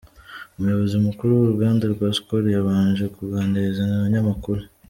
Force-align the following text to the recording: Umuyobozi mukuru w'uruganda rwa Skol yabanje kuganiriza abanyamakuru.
Umuyobozi 0.57 0.95
mukuru 1.05 1.31
w'uruganda 1.37 1.83
rwa 1.93 2.09
Skol 2.17 2.43
yabanje 2.55 3.05
kuganiriza 3.15 3.81
abanyamakuru. 3.97 4.61